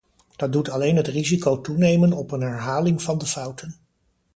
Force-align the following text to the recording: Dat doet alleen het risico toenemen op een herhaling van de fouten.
Dat 0.35 0.51
doet 0.53 0.69
alleen 0.69 0.95
het 0.95 1.07
risico 1.07 1.61
toenemen 1.61 2.13
op 2.13 2.31
een 2.31 2.41
herhaling 2.41 3.01
van 3.01 3.17
de 3.17 3.25
fouten. 3.25 3.75